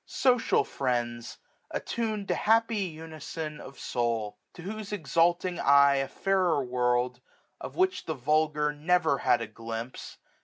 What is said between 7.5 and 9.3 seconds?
1385 Of which the vulgar never